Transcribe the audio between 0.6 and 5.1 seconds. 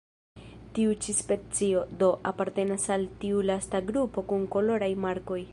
Tiu ĉi specio, do, apartenas al tiu lasta grupo kun koloraj